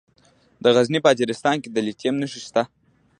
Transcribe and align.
د 0.63 0.65
غزني 0.75 0.99
په 1.05 1.09
اجرستان 1.13 1.55
کې 1.63 1.69
د 1.71 1.77
لیتیم 1.87 2.15
نښې 2.21 2.39
شته. 2.45 2.63